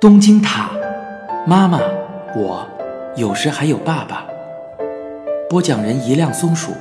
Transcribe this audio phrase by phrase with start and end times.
[0.00, 0.70] 东京塔，
[1.46, 1.80] 妈妈，
[2.36, 2.68] 我，
[3.16, 4.26] 有时还有爸爸。
[5.48, 6.72] 播讲人：一辆松鼠。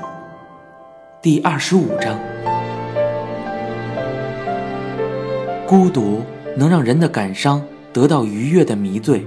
[1.21, 2.19] 第二十五章。
[5.65, 6.21] 孤独
[6.57, 9.25] 能让人的感伤得到愉悦的迷醉，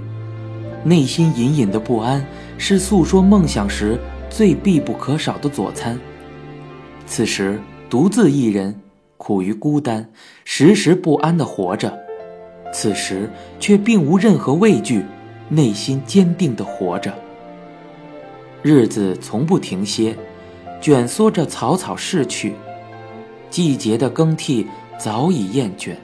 [0.84, 2.22] 内心隐隐的不安
[2.58, 3.98] 是诉说梦想时
[4.28, 5.98] 最必不可少的佐餐。
[7.06, 8.78] 此时独自一人，
[9.16, 10.10] 苦于孤单，
[10.44, 11.96] 时时不安地活着。
[12.72, 15.04] 此时却并无任何畏惧，
[15.48, 17.14] 内心坚定地活着。
[18.60, 20.16] 日子从不停歇，
[20.80, 22.54] 卷缩着草草逝去，
[23.48, 24.66] 季节的更替
[24.98, 25.94] 早已厌倦。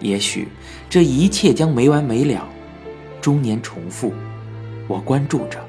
[0.00, 0.48] 也许
[0.90, 2.46] 这一切将没完没了，
[3.20, 4.12] 终年重复。
[4.88, 5.64] 我关注着，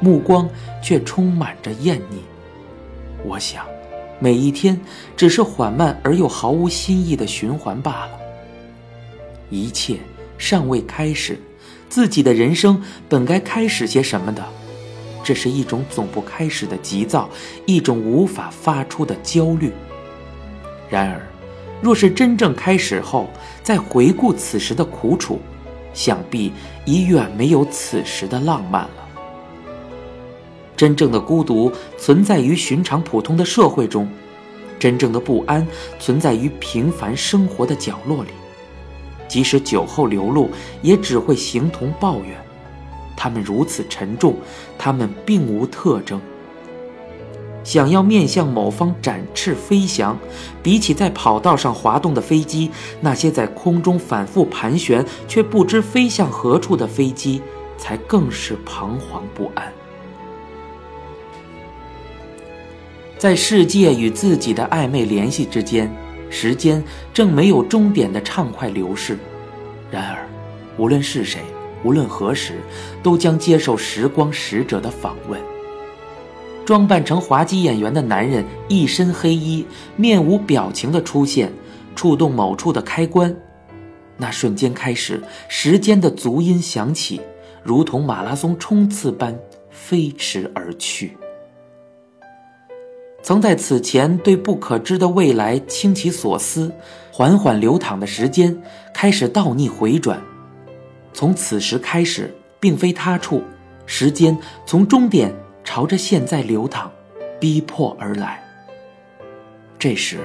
[0.00, 0.48] 目光
[0.80, 2.22] 却充满着厌腻。
[3.24, 3.66] 我想，
[4.18, 4.80] 每一天
[5.16, 8.18] 只是缓慢而又毫无新意的循环罢了。
[9.50, 9.98] 一切
[10.38, 11.38] 尚未开始，
[11.88, 14.44] 自己的人生本该开始些什么的？
[15.22, 17.28] 这是一种总不开始的急躁，
[17.66, 19.72] 一种无法发出的焦虑。
[20.88, 21.20] 然而，
[21.82, 23.28] 若是真正开始后，
[23.62, 25.40] 再回顾此时的苦楚，
[25.92, 26.52] 想必
[26.84, 29.05] 已远没有此时的浪漫了。
[30.76, 34.06] 真正的孤独存在于寻常普通的社会中，
[34.78, 35.66] 真正的不安
[35.98, 38.30] 存在于平凡生活的角落里。
[39.26, 40.50] 即使酒后流露，
[40.82, 42.36] 也只会形同抱怨。
[43.16, 44.36] 他们如此沉重，
[44.76, 46.20] 他们并无特征。
[47.64, 50.16] 想要面向某方展翅飞翔，
[50.62, 57.42] 比起在跑道上滑动的飞机，那些在空中反复盘旋却不知飞向何处的飞机，
[57.76, 59.72] 才更是彷徨不安。
[63.18, 65.90] 在世界与自己的暧昧联系之间。
[66.28, 66.82] 时间
[67.14, 69.16] 正没有终点的畅快流逝，
[69.92, 70.28] 然而，
[70.76, 71.40] 无论是谁，
[71.84, 72.54] 无论何时，
[73.00, 75.40] 都将接受时光使者的访问。
[76.64, 81.52] 装扮成滑稽演员的男人，一身黑衣，面无表情的出现，
[81.94, 83.34] 触动某处的开关，
[84.16, 87.20] 那瞬间开始，时间的足音响起，
[87.62, 89.38] 如同马拉松冲刺般
[89.70, 91.16] 飞驰而去。
[93.26, 96.72] 曾在此前对不可知的未来倾其所思，
[97.10, 98.56] 缓缓流淌的时间
[98.94, 100.22] 开始倒逆回转，
[101.12, 103.42] 从此时开始，并非他处，
[103.84, 106.88] 时间从终点朝着现在流淌，
[107.40, 108.40] 逼迫而来。
[109.76, 110.20] 这时，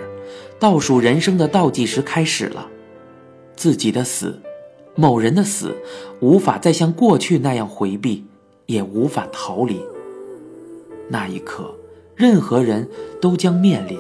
[0.60, 2.68] 倒数人生的倒计时开始了，
[3.56, 4.40] 自己的死，
[4.94, 5.76] 某人的死，
[6.20, 8.28] 无法再像过去那样回避，
[8.68, 9.82] 也无法逃离。
[11.10, 11.76] 那一刻。
[12.22, 12.88] 任何人
[13.20, 13.98] 都将面临。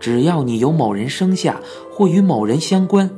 [0.00, 1.60] 只要你由某人生下
[1.92, 3.08] 或与某人相关，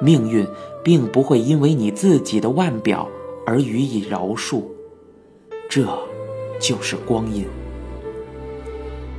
[0.00, 0.46] 命运
[0.84, 3.08] 并不会因为你自己的腕表
[3.44, 4.62] 而予以饶恕。
[5.68, 5.84] 这，
[6.60, 7.44] 就是光阴。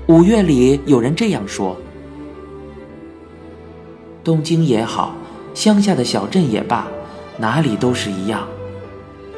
[0.08, 1.76] 五月里有人这样说：
[4.24, 5.14] 东京也好，
[5.54, 6.88] 乡下的小镇也罢，
[7.38, 8.48] 哪里都是一样，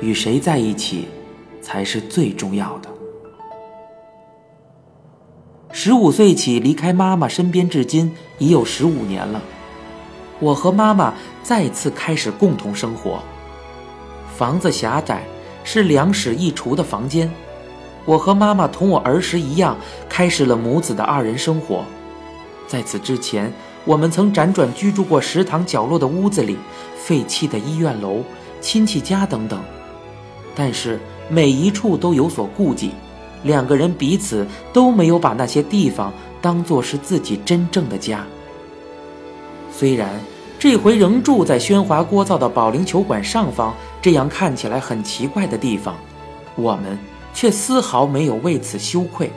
[0.01, 1.05] 与谁在一起，
[1.63, 2.89] 才是最重要的。
[5.79, 9.39] 十五岁起离开妈妈身边，至今已有十五年了。
[10.39, 13.21] 我和妈妈再次开始共同生活。
[14.35, 15.21] 房子狭窄，
[15.63, 17.31] 是两室一厨的房间。
[18.05, 19.77] 我和妈妈同我儿时一样，
[20.09, 21.85] 开始了母子的二人生活。
[22.67, 23.53] 在此之前，
[23.85, 26.57] 我们曾辗转居住过食堂角落的屋子里、
[26.97, 28.23] 废弃的医院楼、
[28.59, 29.61] 亲戚家等等，
[30.55, 30.99] 但是
[31.29, 32.89] 每一处都有所顾忌。
[33.47, 38.23] 两个人彼此都没有把那些地方当作是自己真正的家。
[39.71, 40.19] 虽然
[40.59, 45.95] 这回仍住在喧哗聒噪的保龄球馆上方这样看起来很奇怪的地方，
[46.55, 46.97] 我们
[47.33, 49.31] 却丝毫没有为此羞愧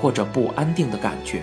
[0.00, 1.42] 或者不安定的感觉。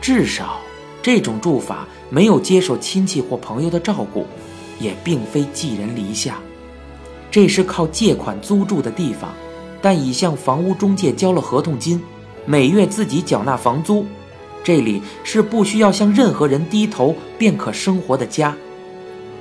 [0.00, 0.58] 至少，
[1.02, 4.26] 这种住法没有接受亲戚或朋友的照顾，
[4.78, 6.38] 也并非寄人篱下。
[7.30, 9.32] 这是靠借款租住的地方。
[9.86, 12.02] 但已向房屋中介交了合同金，
[12.44, 14.04] 每月自己缴纳房租。
[14.64, 18.52] 这里是不需要向任何人低头便可生活的家。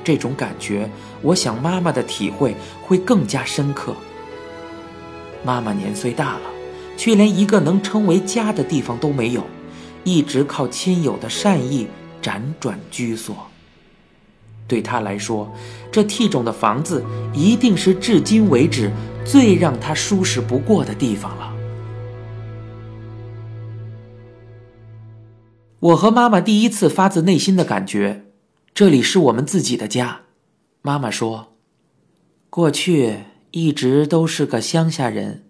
[0.04, 0.88] 这种感觉，
[1.24, 3.96] 我想妈妈的体会会更加深刻。
[5.44, 6.42] 妈妈年岁大了，
[6.96, 9.44] 却连一个能称为家的地方都没有，
[10.04, 11.88] 一直靠亲友的善意
[12.22, 13.36] 辗转居所。
[14.68, 15.52] 对她来说，
[15.92, 17.04] 这替种的房子
[17.34, 18.92] 一定是至今为止。
[19.25, 21.51] 最让他舒适不过的地方了。
[25.80, 28.25] 我和妈妈第一次发自内心的感觉，
[28.74, 30.22] 这里是我们自己的家。
[30.81, 31.54] 妈妈说
[32.50, 33.18] ：“过去
[33.51, 35.44] 一直都是个乡下人，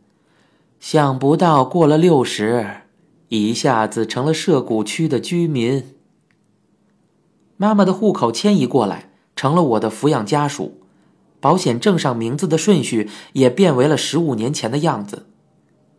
[0.79, 2.65] 想不到过了六十，
[3.29, 5.95] 一下子成了涉谷区的居民。”
[7.57, 10.81] 妈妈的户口迁移过来，成了我的抚养家属，
[11.45, 15.27] 保险证上名字的顺序也变为了十五年前的样子。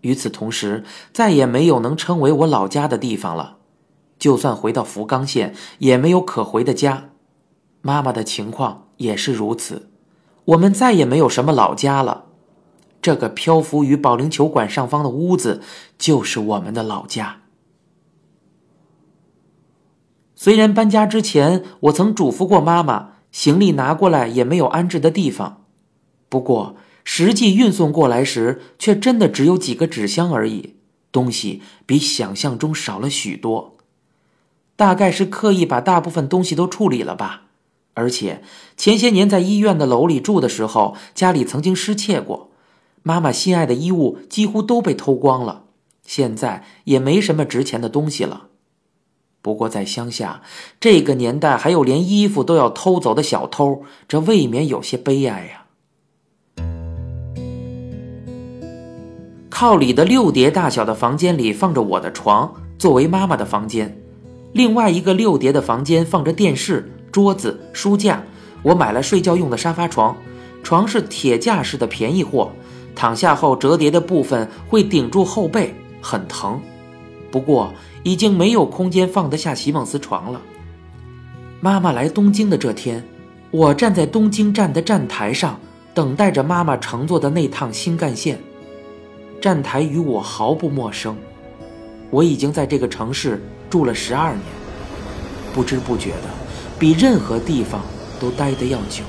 [0.01, 0.83] 与此同时，
[1.13, 3.59] 再也没有能称为我老家的地方了。
[4.19, 7.11] 就算回到福冈县，也没有可回的家。
[7.81, 9.89] 妈妈的情况也是如此，
[10.47, 12.25] 我们再也没有什么老家了。
[13.01, 15.61] 这个漂浮于保龄球馆上方的屋子，
[15.97, 17.43] 就是我们的老家。
[20.35, 25.67] 虽然搬家之前，我曾嘱咐过妈妈，行李拿过来也没有安置的地方。
[26.31, 26.75] 不过，
[27.05, 30.77] 实际运送过来时，却真的只有几个纸箱而已，
[31.13, 33.77] 东西比想象中少了许多。
[34.75, 37.43] 大概是刻意把大部分东西都处理了吧，
[37.93, 38.43] 而且
[38.75, 42.51] 前些年在医院的楼里住的时候，家里曾经失窃过，
[43.03, 45.65] 妈妈心爱的衣物几乎都被偷光了，
[46.07, 48.47] 现在也没什么值钱的东西了。
[49.47, 50.43] 不过在乡下
[50.81, 56.65] 这个年代，还有连衣服都要偷走的小偷，这未免有些悲哀呀。
[59.49, 63.97] 靠里的六叠大小的房间里放着我的床，作为妈妈的房间。
[64.53, 68.21] 另外一个六叠的房间放着电视、桌子、书架。
[68.65, 70.17] 我买了睡觉用的沙发床，
[70.65, 72.51] 床是铁架式的便宜货，
[72.97, 76.61] 躺下后折叠的部分会顶住后背，很疼。
[77.31, 77.73] 不过
[78.07, 80.41] 已经没有空间放得下席梦思床了。
[81.59, 83.03] 妈妈来东京的这天，
[83.51, 85.59] 我站在东京站的站台上，
[85.93, 88.39] 等待着妈妈乘坐的那趟新干线。
[89.41, 91.17] 站台与我毫不陌生，
[92.11, 93.43] 我已经在这个城市。
[93.69, 94.43] 住了十二年，
[95.53, 96.31] 不知不觉的，
[96.79, 97.81] 比任何地方
[98.21, 99.03] 都待得要久。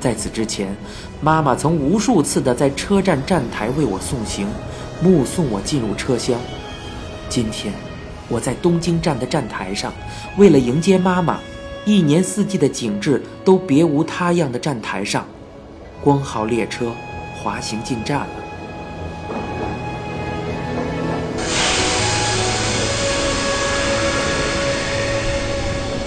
[0.00, 0.74] 在此之前，
[1.20, 4.48] 妈妈曾无数次的在车站站台为我送行，
[5.00, 6.36] 目送我进入车厢。
[7.28, 7.74] 今天，
[8.28, 9.92] 我在东京站的站台上，
[10.36, 11.38] 为了迎接妈妈，
[11.84, 15.26] 一年四季的景致都别无他样的站台上，
[16.02, 16.92] 光号列车
[17.34, 18.26] 滑行进站了。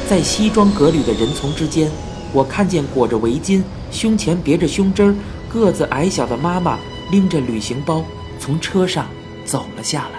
[0.09, 1.91] 在西装革履的人丛之间，
[2.33, 3.61] 我看见裹着围巾、
[3.91, 5.15] 胸前别着胸针、
[5.47, 6.79] 个子矮小的妈妈
[7.11, 8.03] 拎着旅行包
[8.39, 9.05] 从车上
[9.45, 10.18] 走了下来。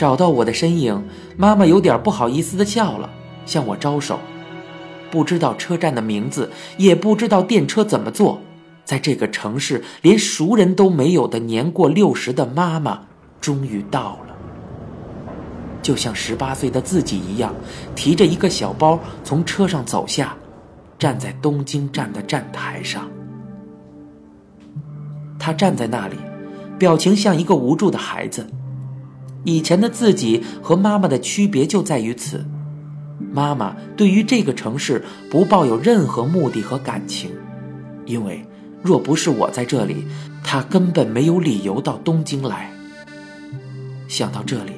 [0.00, 1.04] 找到我的身影，
[1.36, 3.10] 妈妈有点不好意思的笑了，
[3.44, 4.18] 向我招手。
[5.10, 8.40] 不知道车站的名字，也不知道电车怎么坐，
[8.82, 13.02] 在这个城市连熟人都没有的年过六十的妈妈，
[13.42, 14.34] 终于到了。
[15.82, 17.54] 就像十八岁的自己一样，
[17.94, 20.34] 提着一个小包从车上走下，
[20.98, 23.06] 站在东京站的站台上。
[25.38, 26.16] 他站在那里，
[26.78, 28.46] 表情像一个无助的孩子。
[29.44, 32.44] 以前的自己和妈妈的区别就在于此：
[33.32, 37.30] 妈妈对于这个城市不抱有任何目的和感情，
[38.04, 38.44] 因为
[38.82, 40.04] 若不是我在这里，
[40.42, 42.70] 她根本没有理由到东京来。
[44.08, 44.72] 想到这里。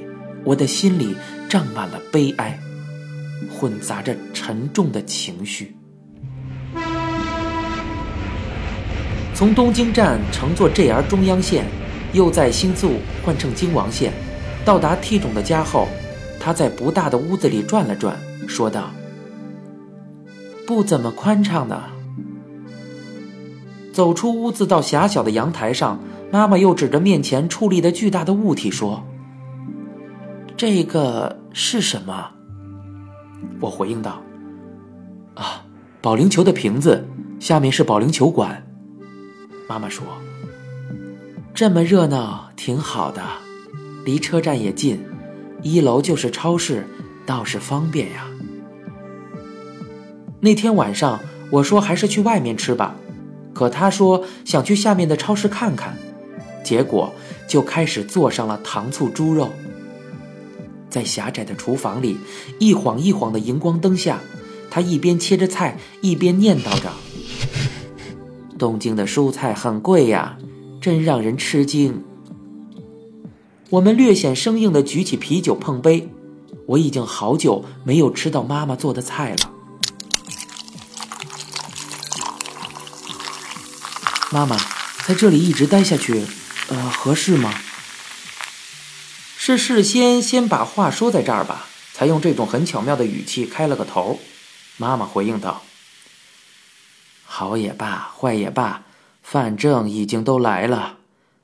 [0.45, 1.15] 我的心里
[1.49, 2.59] 胀满了悲哀，
[3.49, 5.77] 混杂着沉重的情绪。
[9.33, 11.65] 从东京站乘坐 JR 中央线，
[12.13, 12.95] 又在新宿
[13.25, 14.13] 换乘京王线，
[14.65, 15.89] 到达 T 种的家后，
[16.39, 18.17] 他在不大的屋子里转了转，
[18.47, 18.91] 说道
[20.67, 21.83] ：“不怎么宽敞呢。”
[23.93, 25.99] 走出屋子到狭小的阳台上，
[26.31, 29.05] 妈妈又指着面前矗立的巨大的物体说。
[30.57, 32.31] 这个是什么？
[33.61, 34.23] 我回应道
[35.35, 35.65] ：“啊，
[36.01, 37.05] 保龄球的瓶子，
[37.41, 38.65] 下面是保龄球馆。”
[39.69, 40.07] 妈妈说
[41.53, 43.23] ：“这么热闹，挺好的，
[44.05, 45.01] 离车站也近，
[45.63, 46.87] 一楼就是超市，
[47.25, 48.27] 倒是方便呀。”
[50.41, 52.97] 那天晚上，我说还是去外面吃吧，
[53.53, 55.97] 可他说想去下面的超市看看，
[56.65, 57.15] 结果
[57.47, 59.51] 就开始做上了糖醋猪肉。
[60.91, 62.19] 在狭窄的厨房里，
[62.59, 64.21] 一晃一晃的荧光灯下，
[64.69, 66.91] 他一边切着菜，一边念叨着
[68.59, 70.37] ：“东京的蔬菜很贵呀，
[70.81, 72.03] 真让人吃惊。”
[73.73, 76.11] 我们略显生硬的举起啤酒碰杯。
[76.67, 79.51] 我已经好久没有吃到妈妈做的菜了。
[84.31, 84.59] 妈妈，
[85.07, 86.27] 在这里一直待下去，
[86.69, 87.55] 呃，合适吗？
[89.39, 94.21] 是事先先把话说在这儿吧，才用这种很巧妙的语气开了个头。
[94.77, 95.63] 妈妈回应道
[97.25, 98.83] ：“好也罢，坏也罢，
[99.23, 100.99] 反正已经都来了，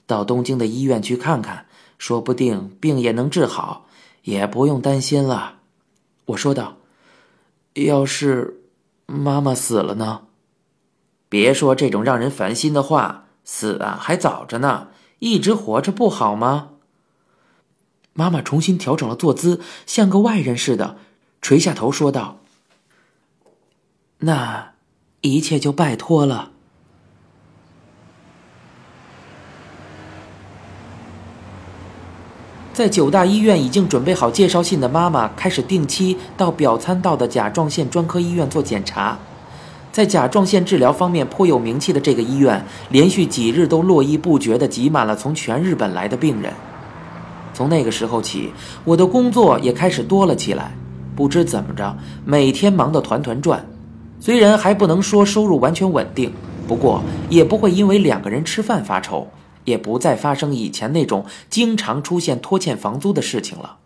[0.07, 1.67] 到东京的医院去看看，
[1.99, 3.87] 说不定病也能治好，
[4.23, 5.59] 也不用担心了。”
[6.27, 6.77] 我说道
[7.75, 8.63] ：“要是
[9.07, 10.23] 妈妈死了呢？
[11.29, 14.89] 别说这种让人烦心的话，死啊还早着呢，
[15.19, 16.71] 一直活着不好吗？”
[18.15, 20.97] 妈妈重新调整了坐姿，像个外人似的，
[21.41, 22.41] 垂下头说道
[24.19, 24.75] ：“那
[25.21, 26.53] 一切就拜托了。”
[32.79, 39.19] 在九大医院已经准备好介绍信的妈妈，开始定期到表参道的甲状腺专科医院做检查。
[39.91, 46.53] 在甲状腺治疗方面颇有名气的这个医院，连续几日都络绎不绝地挤满了从全日本来的病人。
[47.53, 48.53] 从那个时候起，
[48.85, 50.71] 我的工作也开始多了起来。
[51.17, 53.67] 不知怎么着，每天忙得团团转。
[54.21, 56.31] 虽然还不能说收入完全稳定，
[56.69, 59.27] 不过也不会因为两个人吃饭发愁，
[59.69, 63.77] 也不再发生以前那种经常出现拖欠房租的事情了。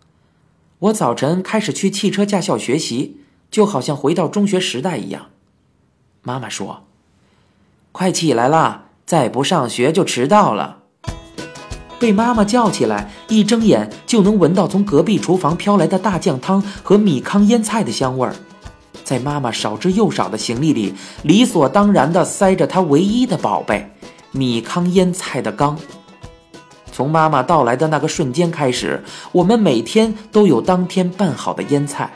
[0.79, 3.17] 我早晨开始去汽车驾校学习，
[3.51, 5.27] 就好像回到中学时代一样。
[6.23, 6.85] 妈妈说
[7.91, 10.79] ：“快起来啦，再不上学就迟到了。”
[11.99, 18.35] 被妈妈叫起来，一睁眼就能闻到从隔壁厨房飘来的大酱汤和米糠腌菜的香味儿，
[19.05, 23.89] 在妈妈少之又少的行李里，理所当然地塞着她唯一的宝贝——
[24.33, 25.79] 米糠腌菜的缸。
[26.91, 32.11] 从妈妈到来的那个瞬间开始，我们每天都有当天拌好的腌菜。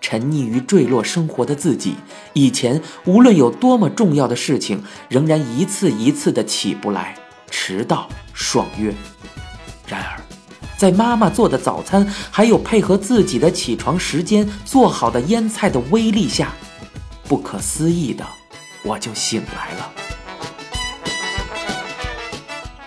[0.00, 1.94] 沉溺于坠落生活的自己，
[2.34, 7.14] 以前无论有多么重要的事情，仍然一次一次的起不来。
[7.50, 8.92] 迟到爽约，
[9.86, 10.20] 然而，
[10.76, 16.52] 在妈妈做的早餐，还有配合自己的起床时间做好的腌菜的威力下，
[17.28, 18.26] 不可思议的，
[18.82, 20.13] 我就醒来了。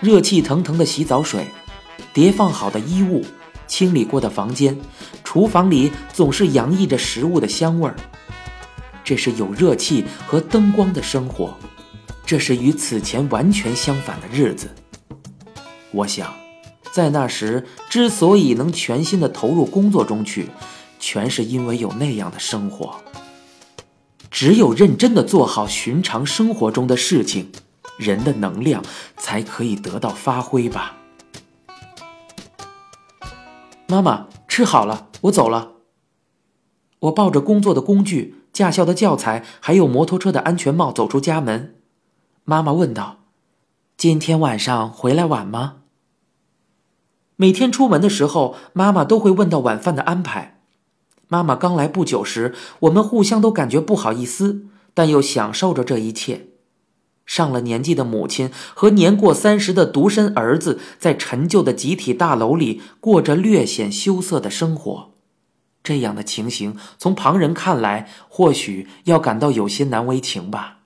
[0.00, 1.46] 热气腾腾的洗澡水，
[2.12, 3.24] 叠放好的衣物，
[3.66, 4.78] 清理过的房间，
[5.24, 7.96] 厨房里总是洋溢着食物的香味儿。
[9.02, 11.52] 这是有热气和灯光的生活。
[12.24, 14.68] 这是与此前完全相反的日子。
[15.90, 16.32] 我想，
[16.92, 20.50] 在那时之所以能全心的投入工作中去，
[21.00, 22.94] 全是因为有那样的生活。
[24.30, 27.50] 只有认真的做好寻常生活中的事情，
[27.98, 28.82] 人的能量
[29.16, 30.96] 才可以得到发挥吧。
[33.86, 35.72] 妈妈，吃好了，我走了。
[37.00, 41.76] 我抱着工作的工具、驾校的教材，还有摩托车的安全帽，走出家门。
[42.44, 43.18] 妈妈问道
[43.96, 45.76] ：“今天晚上回来晚吗？”
[47.36, 50.60] 每天出门的时候，妈妈都会问到晚饭的安排。
[51.28, 56.48] 妈妈刚来不久时，我们互相都感觉不好意思，但又享受着这一切。
[57.28, 65.10] 上了年纪的母亲和年过三十的独身儿子，在陈旧的集体大楼里过着略显羞涩的生活。
[65.84, 70.78] 这样的情形，从旁人看来，或许要感到有些难为情吧。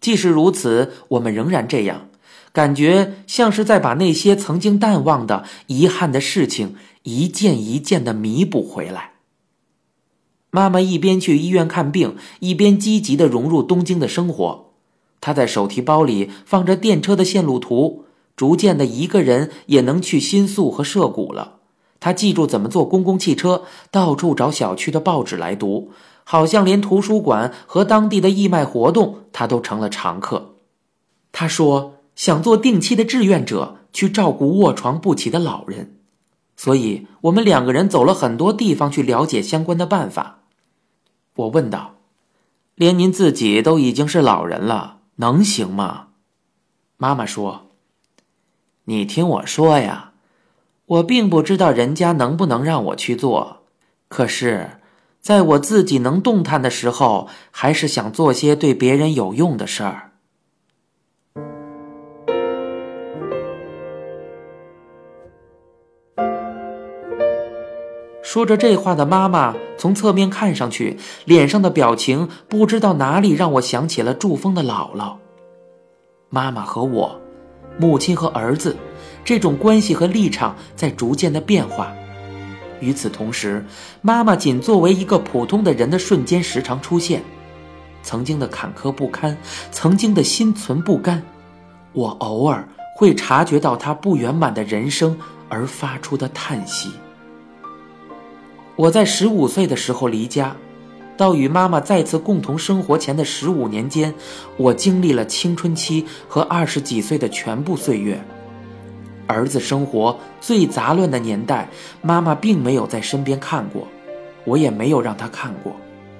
[0.00, 2.08] 即使如此，我们仍然这样，
[2.52, 9.12] 感觉像是在把那些曾经淡忘的、遗憾的事情一件一件的弥补回来。
[10.50, 14.71] 妈妈一边去医院看病，一边积极的融入东京的生活。
[15.22, 18.04] 他在手提包里放着电车的线路图，
[18.36, 21.60] 逐渐的一个人也能去新宿和涩谷了。
[21.98, 25.92] 他记住怎么坐公共汽车，到处找小区的报纸来读。
[26.24, 30.54] 好像连图书馆和当地的义卖活动，他都成了常客。
[31.32, 35.96] 他说想做定期的志愿者，去照顾卧床不起的老人。
[36.56, 40.42] 所以，我们两个人走了很多地方去了解相关的办法。
[41.34, 41.94] 我问道
[42.76, 46.08] ：“连您自己都已经是老人了，能行吗？”
[46.96, 47.70] 妈妈说
[48.84, 50.12] ：“你听我说呀，
[50.86, 53.64] 我并不知道人家能不能让我去做，
[54.08, 54.78] 可是。”
[55.22, 60.11] 在我自己能动弹的时候，还是想做些对别人有用的事儿。
[68.32, 70.96] 说着这话的妈妈，从侧面看上去，
[71.26, 75.16] 脸上的表情不知道哪里让我想起了祝峰的姥姥。
[76.30, 77.20] 妈妈和我，
[77.76, 78.74] 母亲和儿子，
[79.22, 81.92] 这种关系和立场在逐渐的变化。
[82.80, 83.62] 与此同时，
[84.00, 87.22] 妈妈仅作为一个普通的人的瞬间时常出现，
[88.02, 89.36] 曾经的坎坷不堪，
[89.70, 91.22] 曾经的心存不甘，
[91.92, 95.14] 我偶尔会察觉到她不圆满的人生，
[95.50, 96.92] 而发出的叹息。
[98.74, 100.56] 我在十五岁的时候离家，
[101.16, 104.14] 到与妈妈再次共同生活前的十五年间，
[104.56, 108.18] 我经历了青春期和二十几岁的全部岁月。
[109.26, 111.68] 儿子生活最杂乱的年代，
[112.00, 113.86] 妈妈并没有在身边看过，
[114.44, 115.76] 我也没有让她看过，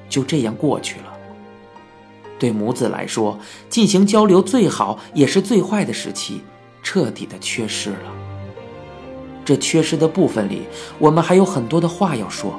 [0.08, 1.06] 就这样过去了。
[2.38, 3.38] 对母子来说，
[3.70, 6.42] 进行交流最好也是最坏的时期，
[6.82, 8.21] 彻底的缺失了。
[9.44, 10.62] 这缺失的部分里，
[10.98, 12.58] 我们还有很多的话要说，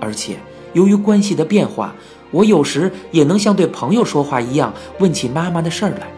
[0.00, 0.36] 而且
[0.72, 1.94] 由于关系的变化，
[2.30, 6.08] 我有时也能像对朋友说话一样问起妈妈的事儿来。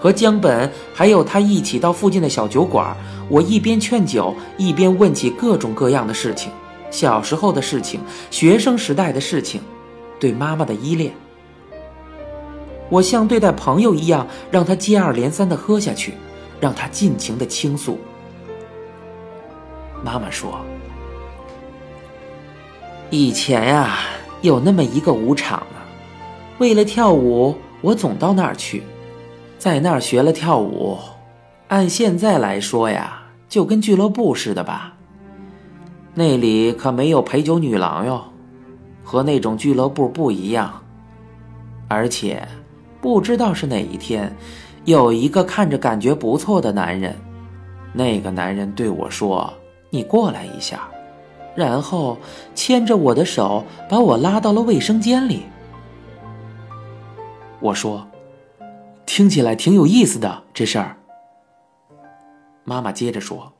[0.00, 2.96] 和江本还有他一起到附近的小酒馆，
[3.28, 6.52] 我一边劝酒，一边问起各种各样的事情：
[6.90, 9.60] 小时候的事情，学生时代的事情，
[10.20, 11.12] 对妈妈的依恋。
[12.88, 16.14] 我像对待朋友一样，让他接二连三的喝下去，
[16.60, 17.98] 让他尽情的倾诉。
[20.04, 20.60] 妈妈说
[23.10, 23.98] ：“以前呀，
[24.42, 25.78] 有那么一个舞场呢，
[26.58, 28.82] 为了跳舞，我总到那儿去。”
[29.58, 30.96] 在那儿学了跳舞，
[31.66, 34.94] 按现在来说呀，就跟俱乐部似的吧。
[36.14, 38.22] 那里可没有陪酒女郎哟，
[39.02, 40.72] 和那种俱乐部不一样。
[41.88, 42.46] 而且，
[43.00, 44.32] 不知道是哪一天，
[44.84, 47.16] 有一个看着感觉不错的男人，
[47.92, 49.52] 那个男人对我说
[49.90, 50.88] ：“你过来一下。”
[51.54, 52.18] 然后
[52.54, 55.42] 牵着我的手把我拉到了卫生间里。
[57.60, 58.06] 我说。
[59.10, 60.98] 听起来挺有意思的这事儿。
[62.62, 63.54] 妈妈接着说：“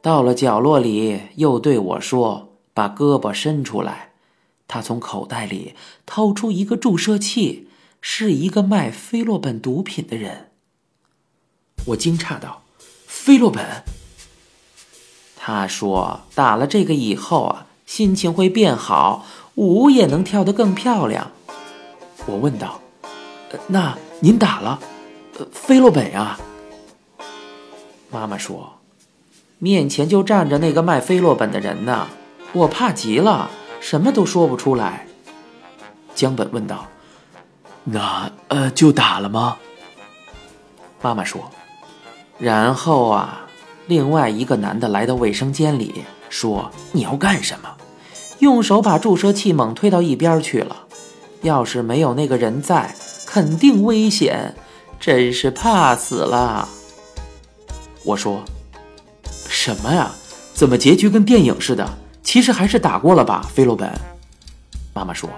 [0.00, 4.12] 到了角落里，又对我说：‘把胳膊伸出来。’
[4.68, 5.74] 他从口袋里
[6.06, 7.68] 掏出一个注射器，
[8.00, 10.52] 是一个卖菲洛本毒品的人。”
[11.88, 12.62] 我惊诧道
[13.06, 13.82] ：“菲洛本？”
[15.42, 19.24] 他说：“打了这个以后啊，心情会变好，
[19.54, 21.30] 舞也能跳得更漂亮。”
[22.26, 22.80] 我问道
[23.66, 24.78] ：“那？”您打了，
[25.38, 26.38] 呃，菲洛本啊。
[28.10, 28.74] 妈妈说，
[29.58, 32.06] 面前就站着那个卖菲洛本的人呢，
[32.52, 33.48] 我怕极了，
[33.80, 35.06] 什么都说不出来。
[36.14, 36.86] 江本问道
[37.84, 39.56] ：“那呃，就打了吗？”
[41.00, 41.50] 妈妈说，
[42.36, 43.39] 然后啊，
[43.90, 47.68] 另外一个男的来到卫生间里，说：“你要干什么？”
[48.38, 50.84] 用手把注射器猛推到一边去了。
[51.42, 52.94] 要是没有那个人在。
[53.26, 54.54] 肯定危险，
[54.98, 56.68] 真是怕死了。
[58.04, 58.42] 我说
[59.48, 60.10] ：“什么呀？
[60.52, 61.88] 怎么结局跟电影似的？
[62.22, 63.88] 其实还是打过了吧，菲洛本。”
[64.94, 65.28] 妈妈说：“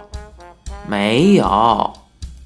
[0.89, 1.93] 没有。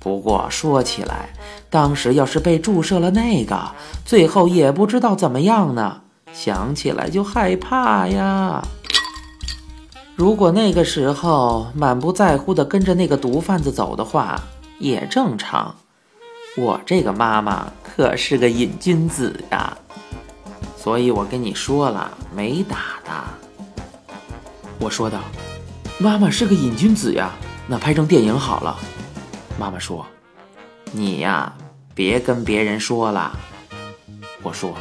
[0.00, 1.28] 不过说起来，
[1.70, 3.72] 当时要是被注射了那个，
[4.04, 6.00] 最后也不知道怎么样呢。
[6.32, 8.62] 想起来就害怕呀。
[10.14, 14.40] 如果那个时候满不在乎的跟着那个毒贩子走的话。”
[14.78, 15.74] 也正常，
[16.54, 19.74] 我这个妈妈可是个瘾君子呀，
[20.76, 23.10] 所以我跟你说了，没打的。
[24.78, 25.20] 我说道
[25.96, 27.32] ：“妈妈是个瘾君子呀，
[27.66, 28.76] 那拍成电影好了。”
[29.58, 30.04] 妈妈说
[30.92, 31.52] ：“你呀，
[31.94, 33.38] 别跟别人说了。”
[34.42, 34.74] 我说：“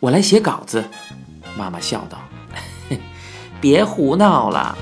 [0.00, 0.84] 我来写稿子。”
[1.56, 2.18] 妈妈笑道
[3.60, 4.76] ：“别胡闹了。”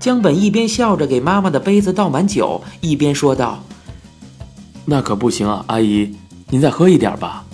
[0.00, 3.58] 江本一边笑着给妈妈的杯子倒满酒，一边说道
[4.86, 6.16] ：“那可不行啊，阿姨，
[6.48, 7.44] 您再喝一点吧。”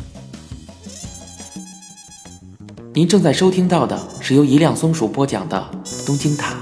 [2.93, 5.69] 您正在收听到的是由一辆松鼠播讲的
[6.07, 6.55] 《东京塔》。